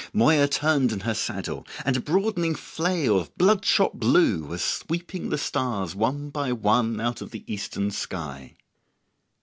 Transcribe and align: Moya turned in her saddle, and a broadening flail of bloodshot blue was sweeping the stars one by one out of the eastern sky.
Moya 0.13 0.47
turned 0.47 0.91
in 0.91 1.01
her 1.01 1.13
saddle, 1.13 1.63
and 1.85 1.95
a 1.95 1.99
broadening 1.99 2.55
flail 2.55 3.19
of 3.19 3.37
bloodshot 3.37 3.99
blue 3.99 4.43
was 4.43 4.63
sweeping 4.63 5.29
the 5.29 5.37
stars 5.37 5.93
one 5.93 6.31
by 6.31 6.51
one 6.51 6.99
out 6.99 7.21
of 7.21 7.29
the 7.29 7.43
eastern 7.45 7.91
sky. 7.91 8.55